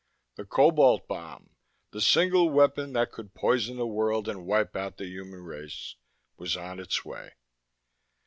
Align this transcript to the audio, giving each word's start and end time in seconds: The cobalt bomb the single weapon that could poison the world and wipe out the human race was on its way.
The 0.33 0.45
cobalt 0.45 1.07
bomb 1.07 1.51
the 1.91 2.01
single 2.01 2.49
weapon 2.49 2.93
that 2.93 3.11
could 3.11 3.35
poison 3.35 3.77
the 3.77 3.85
world 3.85 4.27
and 4.27 4.47
wipe 4.47 4.75
out 4.75 4.97
the 4.97 5.05
human 5.05 5.43
race 5.43 5.93
was 6.37 6.57
on 6.57 6.79
its 6.79 7.05
way. 7.05 7.33